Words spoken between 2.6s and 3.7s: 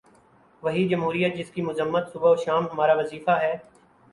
ہمارا وظیفہ ہے۔